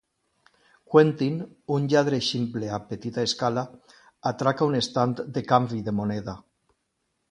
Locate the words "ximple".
2.29-2.73